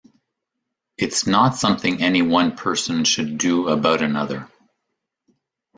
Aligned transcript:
It's 0.97 1.27
not 1.27 1.57
something 1.57 2.01
any 2.01 2.23
one 2.23 2.55
person 2.57 3.03
should 3.03 3.37
do 3.37 3.67
about 3.67 4.01
another. 4.01 4.49